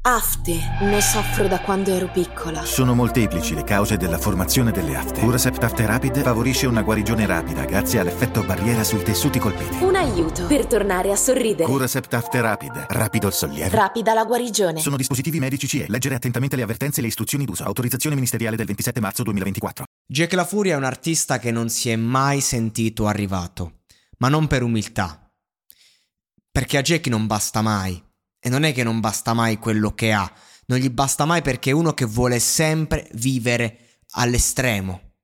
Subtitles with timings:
[0.00, 2.64] Afte, ne soffro da quando ero piccola.
[2.64, 5.20] Sono molteplici le cause della formazione delle afte.
[5.20, 9.82] Curasept Afte Rapid favorisce una guarigione rapida grazie all'effetto barriera sui tessuti colpiti.
[9.82, 11.64] Un aiuto per tornare a sorridere.
[11.64, 13.76] Curasept Afte Rapid, rapido il sollievo.
[13.76, 14.80] Rapida la guarigione.
[14.80, 15.86] Sono dispositivi medici CE.
[15.88, 17.64] Leggere attentamente le avvertenze e le istruzioni d'uso.
[17.64, 19.84] Autorizzazione ministeriale del 27 marzo 2024.
[20.06, 23.80] Jack La Furia è un artista che non si è mai sentito arrivato,
[24.18, 25.30] ma non per umiltà.
[26.50, 28.06] Perché a Jack non basta mai.
[28.48, 30.32] E non è che non basta mai quello che ha,
[30.68, 35.16] non gli basta mai perché è uno che vuole sempre vivere all'estremo.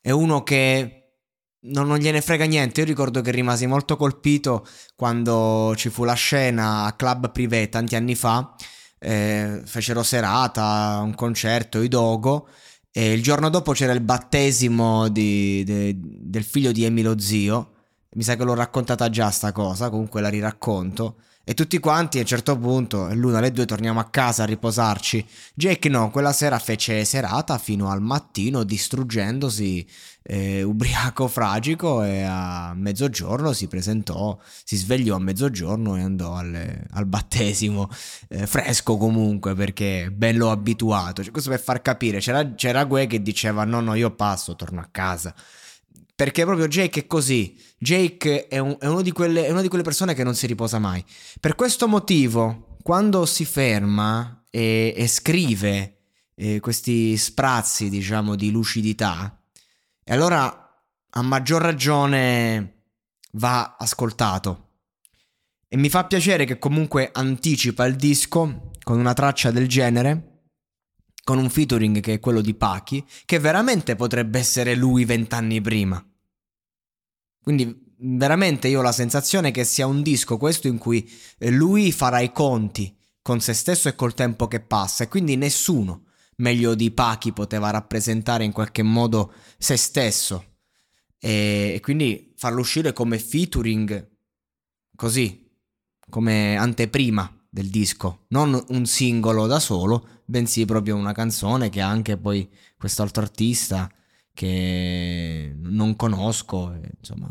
[0.00, 1.18] È uno che
[1.66, 2.80] non, non, gliene frega niente.
[2.80, 7.94] Io ricordo che rimasi molto colpito quando ci fu la scena a Club Privé tanti
[7.94, 8.56] anni fa.
[8.98, 12.48] Eh, fecero serata, un concerto, i Dogo.
[12.90, 17.70] E il giorno dopo c'era il battesimo di, de, del figlio di Emilo Zio.
[18.14, 21.18] Mi sa che l'ho raccontata già sta cosa, comunque la riracconto.
[21.44, 25.26] E tutti quanti a un certo punto, l'una alle due, torniamo a casa a riposarci.
[25.54, 29.84] Jake no, quella sera fece serata fino al mattino distruggendosi
[30.22, 36.86] eh, ubriaco fragico e a mezzogiorno si presentò, si svegliò a mezzogiorno e andò al,
[36.90, 37.88] al battesimo,
[38.28, 41.24] eh, fresco comunque perché bello abituato.
[41.24, 44.80] Cioè, questo per far capire, c'era, c'era Gue che diceva no no io passo, torno
[44.80, 45.34] a casa.
[46.14, 47.58] Perché proprio Jake è così.
[47.78, 50.78] Jake è, un, è, uno quelle, è, una di quelle persone che non si riposa
[50.78, 51.04] mai.
[51.40, 55.96] Per questo motivo, quando si ferma e, e scrive
[56.34, 59.40] eh, questi sprazzi, diciamo, di lucidità,
[60.04, 60.62] e allora
[61.14, 62.84] a maggior ragione
[63.32, 64.68] va ascoltato.
[65.68, 70.42] E mi fa piacere che comunque anticipa il disco con una traccia del genere,
[71.24, 76.04] con un featuring che è quello di Pachi, che veramente potrebbe essere lui vent'anni prima.
[77.42, 81.92] Quindi veramente io ho la sensazione che sia un disco questo in cui eh, lui
[81.92, 86.74] farà i conti con se stesso e col tempo che passa e quindi nessuno meglio
[86.74, 90.46] di Pachi poteva rappresentare in qualche modo se stesso.
[91.18, 94.10] E quindi farlo uscire come featuring
[94.96, 95.48] così
[96.10, 101.88] come anteprima del disco non un singolo da solo bensì proprio una canzone che ha
[101.88, 103.88] anche poi quest'altro artista
[104.34, 107.30] che non conosco, insomma,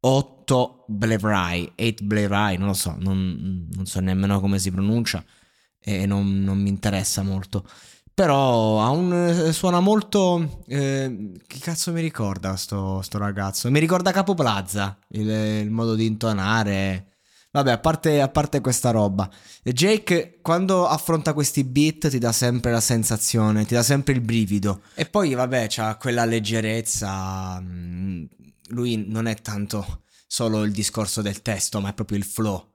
[0.00, 5.24] 8 Blevrai, 8 Blevrai, non lo so, non, non, so nemmeno come si pronuncia
[5.78, 7.64] e non, non mi interessa molto.
[8.14, 10.62] Però un, suona molto.
[10.66, 13.70] Eh, che cazzo mi ricorda sto, sto, ragazzo?
[13.70, 17.11] Mi ricorda Capo Plaza, il, il modo di intonare.
[17.52, 19.28] Vabbè, a parte, a parte, questa roba,
[19.62, 24.80] Jake quando affronta questi beat ti dà sempre la sensazione, ti dà sempre il brivido.
[24.94, 27.60] E poi, vabbè, c'ha quella leggerezza.
[27.60, 28.24] Mm,
[28.68, 32.71] lui non è tanto solo il discorso del testo, ma è proprio il flow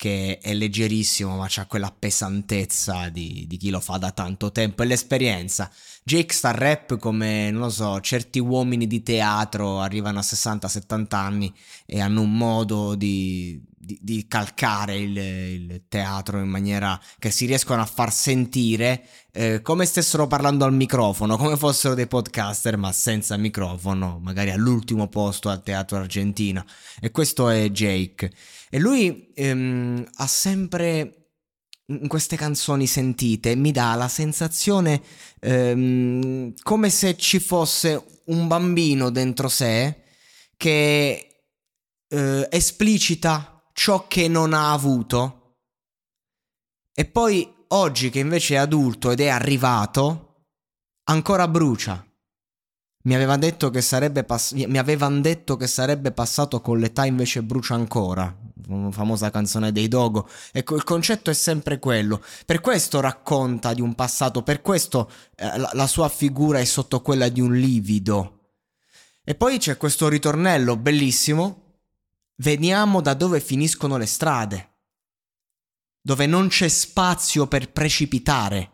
[0.00, 4.82] che è leggerissimo, ma c'ha quella pesantezza di, di, chi lo fa da tanto tempo
[4.82, 5.70] e l'esperienza.
[6.02, 11.54] Jake sta rap come, non lo so, certi uomini di teatro arrivano a 60-70 anni
[11.84, 17.44] e hanno un modo di, di, di calcare il, il, teatro in maniera che si
[17.44, 22.90] riescono a far sentire eh, come stessero parlando al microfono, come fossero dei podcaster ma
[22.92, 26.64] senza microfono, magari all'ultimo posto al teatro argentina.
[27.00, 28.32] E questo è Jake.
[28.72, 31.20] E lui ehm, ha sempre
[31.90, 35.02] in queste canzoni sentite mi dà la sensazione
[35.40, 40.02] ehm, come se ci fosse un bambino dentro sé
[40.56, 41.42] che
[42.06, 45.56] eh, esplicita ciò che non ha avuto
[46.94, 50.44] e poi oggi che invece è adulto ed è arrivato
[51.04, 52.04] ancora brucia.
[53.04, 57.42] Mi avevano detto che sarebbe, pass- mi avevano detto che sarebbe passato con l'età invece
[57.42, 58.49] brucia ancora
[58.90, 60.28] famosa canzone dei Dogo.
[60.52, 62.22] Ecco, il concetto è sempre quello.
[62.46, 67.02] Per questo racconta di un passato, per questo eh, la, la sua figura è sotto
[67.02, 68.38] quella di un livido.
[69.24, 71.78] E poi c'è questo ritornello bellissimo.
[72.36, 74.70] Veniamo da dove finiscono le strade,
[76.00, 78.70] dove non c'è spazio per precipitare.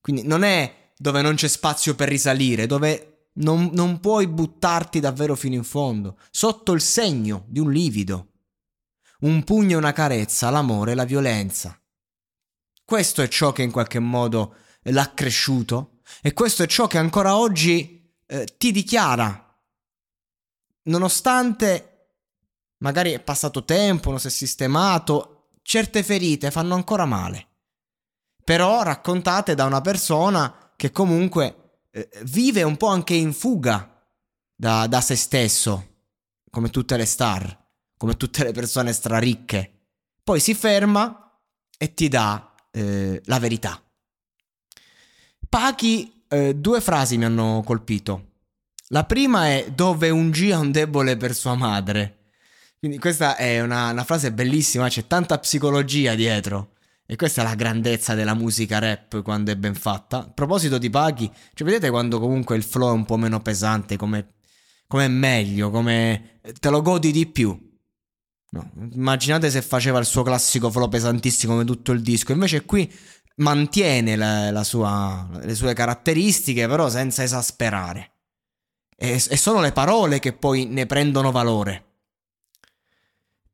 [0.00, 5.34] Quindi non è dove non c'è spazio per risalire, dove non, non puoi buttarti davvero
[5.34, 8.29] fino in fondo, sotto il segno di un livido.
[9.20, 11.78] Un pugno e una carezza, l'amore e la violenza.
[12.84, 17.36] Questo è ciò che in qualche modo l'ha cresciuto e questo è ciò che ancora
[17.36, 19.46] oggi eh, ti dichiara.
[20.84, 21.90] Nonostante
[22.78, 27.46] magari è passato tempo, non si è sistemato, certe ferite fanno ancora male.
[28.42, 34.02] Però raccontate da una persona che comunque eh, vive un po' anche in fuga
[34.54, 35.86] da, da se stesso,
[36.50, 37.59] come tutte le star,
[38.00, 39.88] come tutte le persone straricche.
[40.24, 41.38] Poi si ferma
[41.76, 43.78] e ti dà eh, la verità.
[45.46, 48.36] Pachi, eh, due frasi mi hanno colpito.
[48.88, 52.30] La prima è dove un G è un debole per sua madre.
[52.78, 56.76] Quindi questa è una, una frase bellissima, c'è tanta psicologia dietro.
[57.04, 60.20] E questa è la grandezza della musica rap quando è ben fatta.
[60.20, 63.98] A proposito di Paghi, cioè vedete quando comunque il flow è un po' meno pesante,
[63.98, 64.36] come,
[64.86, 67.68] come è meglio, come te lo godi di più.
[68.52, 72.92] No, immaginate se faceva il suo classico flow pesantissimo come tutto il disco, invece qui
[73.36, 78.12] mantiene la, la sua, le sue caratteristiche, però senza esasperare.
[78.96, 81.84] E, e sono le parole che poi ne prendono valore.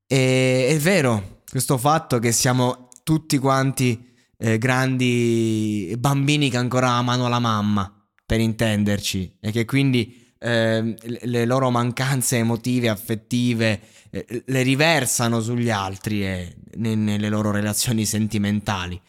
[0.07, 7.29] E è vero questo fatto che siamo tutti quanti eh, grandi bambini che ancora amano
[7.29, 7.93] la mamma,
[8.25, 13.81] per intenderci, e che quindi eh, le loro mancanze emotive, affettive,
[14.11, 19.01] eh, le riversano sugli altri e nelle loro relazioni sentimentali.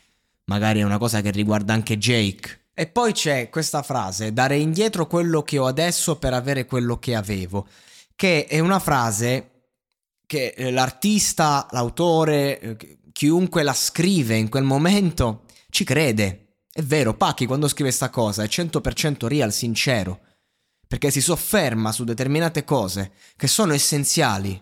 [0.45, 2.65] Magari è una cosa che riguarda anche Jake.
[2.73, 7.15] E poi c'è questa frase, dare indietro quello che ho adesso per avere quello che
[7.15, 7.67] avevo,
[8.15, 9.51] che è una frase
[10.27, 16.57] che eh, l'artista, l'autore, eh, chiunque la scrive in quel momento ci crede.
[16.71, 20.19] È vero, Pachi quando scrive questa cosa è 100% real, sincero,
[20.87, 24.61] perché si sofferma su determinate cose che sono essenziali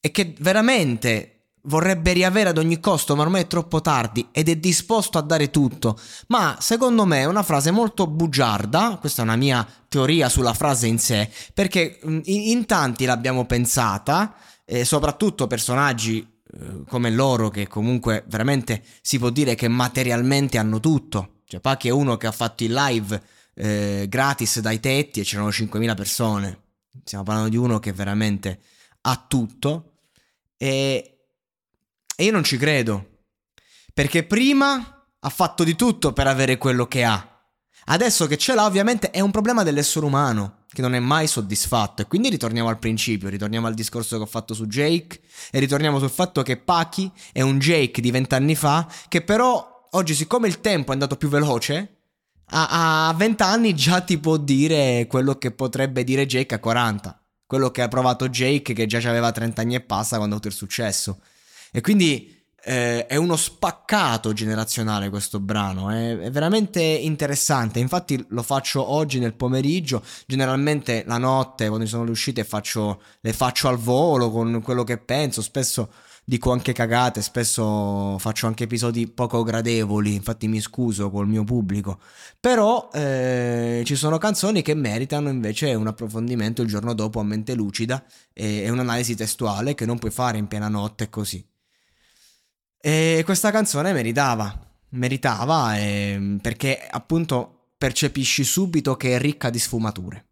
[0.00, 1.32] e che veramente
[1.64, 5.50] vorrebbe riavere ad ogni costo, ma ormai è troppo tardi ed è disposto a dare
[5.50, 5.98] tutto.
[6.28, 10.86] Ma secondo me è una frase molto bugiarda, questa è una mia teoria sulla frase
[10.86, 14.34] in sé, perché mm, in, tanti l'abbiamo pensata,
[14.64, 20.80] e soprattutto personaggi eh, come loro che comunque veramente si può dire che materialmente hanno
[20.80, 21.40] tutto.
[21.44, 23.22] Cioè Pachi è uno che ha fatto il live
[23.54, 26.60] eh, gratis dai tetti e c'erano 5.000 persone.
[27.04, 28.60] Stiamo parlando di uno che veramente
[29.02, 29.98] ha tutto.
[30.56, 31.18] E,
[32.16, 33.24] e io non ci credo.
[33.92, 37.26] Perché prima ha fatto di tutto per avere quello che ha.
[37.86, 42.02] Adesso che ce l'ha, ovviamente è un problema dell'essere umano, che non è mai soddisfatto.
[42.02, 45.20] E quindi ritorniamo al principio, ritorniamo al discorso che ho fatto su Jake,
[45.50, 50.14] e ritorniamo sul fatto che Paki è un Jake di vent'anni fa, che però oggi,
[50.14, 52.01] siccome il tempo è andato più veloce,
[52.46, 57.22] a vent'anni già ti può dire quello che potrebbe dire Jake a 40.
[57.46, 60.48] Quello che ha provato Jake, che già aveva 30 anni e passa quando ha avuto
[60.48, 61.20] il successo.
[61.70, 67.80] E quindi eh, è uno spaccato generazionale questo brano, è, è, veramente interessante.
[67.80, 73.32] Infatti lo faccio oggi nel pomeriggio, generalmente la notte quando sono le uscite faccio, le
[73.32, 75.90] faccio al volo con quello che penso, spesso
[76.24, 82.00] dico anche cagate, spesso faccio anche episodi poco gradevoli, infatti mi scuso col mio pubblico,
[82.38, 87.54] però eh, ci sono canzoni che meritano invece un approfondimento il giorno dopo a mente
[87.54, 91.44] lucida e, e un'analisi testuale che non puoi fare in piena notte così.
[92.84, 94.58] E questa canzone meritava,
[94.90, 100.26] meritava eh, perché appunto percepisci subito che è ricca di sfumature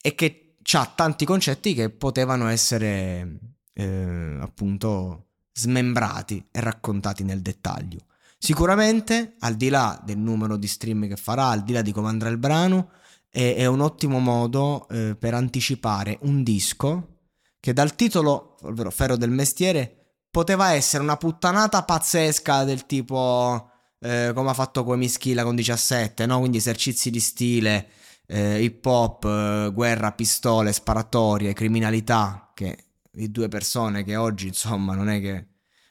[0.00, 8.06] e che ha tanti concetti che potevano essere eh, appunto smembrati e raccontati nel dettaglio.
[8.38, 12.08] Sicuramente, al di là del numero di stream che farà, al di là di come
[12.08, 12.90] andrà il brano,
[13.30, 17.14] è, è un ottimo modo eh, per anticipare un disco
[17.60, 19.96] che dal titolo, ovvero Ferro del Mestiere,
[20.30, 26.26] poteva essere una puttanata pazzesca del tipo eh, come ha fatto come Mischila con 17,
[26.26, 26.38] no?
[26.38, 27.88] Quindi esercizi di stile,
[28.26, 32.85] eh, hip hop, eh, guerra, pistole, sparatorie, criminalità, che
[33.16, 35.46] di due persone che oggi insomma non è che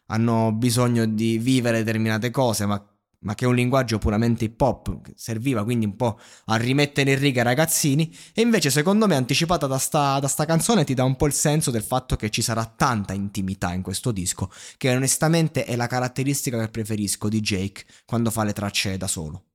[0.08, 2.90] hanno bisogno di vivere determinate cose, ma
[3.26, 7.20] ma che è un linguaggio puramente hip hop, serviva quindi un po' a rimettere in
[7.20, 11.04] riga i ragazzini, e invece secondo me anticipata da sta, da sta canzone ti dà
[11.04, 14.96] un po' il senso del fatto che ci sarà tanta intimità in questo disco, che
[14.96, 19.55] onestamente è la caratteristica che preferisco di Jake quando fa le tracce da solo.